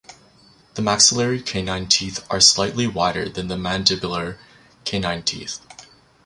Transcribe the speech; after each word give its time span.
The 0.73 0.81
maxillary 0.81 1.43
canine 1.43 1.85
teeth 1.87 2.25
are 2.31 2.39
slightly 2.39 2.87
wider 2.87 3.29
than 3.29 3.49
the 3.49 3.55
mandibular 3.55 4.39
canine 4.83 5.21
teeth. 5.21 5.59